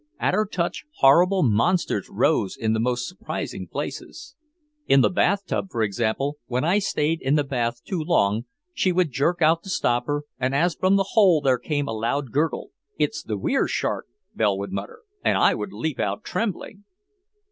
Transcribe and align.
At 0.19 0.33
her 0.33 0.47
touch 0.47 0.83
horrible 0.95 1.43
monsters 1.43 2.09
rose 2.09 2.57
in 2.57 2.73
the 2.73 2.79
most 2.79 3.07
surprising 3.07 3.67
places. 3.67 4.33
In 4.87 5.01
the 5.01 5.11
bathtub, 5.11 5.67
for 5.69 5.83
example, 5.83 6.39
when 6.47 6.63
I 6.63 6.79
stayed 6.79 7.21
in 7.21 7.35
the 7.35 7.43
bath 7.43 7.83
too 7.83 7.99
long 7.99 8.45
she 8.73 8.91
would 8.91 9.11
jerk 9.11 9.43
out 9.43 9.61
the 9.61 9.69
stopper, 9.69 10.23
and 10.39 10.55
as 10.55 10.73
from 10.73 10.95
the 10.95 11.09
hole 11.11 11.39
there 11.39 11.59
came 11.59 11.87
a 11.87 11.93
loud 11.93 12.31
gurgle 12.31 12.71
"It's 12.97 13.21
the 13.21 13.37
Were 13.37 13.67
shark," 13.67 14.07
Belle 14.33 14.57
would 14.57 14.71
mutter. 14.71 15.01
And 15.23 15.37
I 15.37 15.53
would 15.53 15.71
leap 15.71 15.99
out 15.99 16.23
trembling. 16.23 16.83